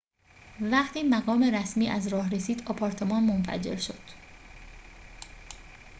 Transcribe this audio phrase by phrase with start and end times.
[0.61, 3.99] وقتی مقام رسمی از راه رسید آپارتمان منفجر شد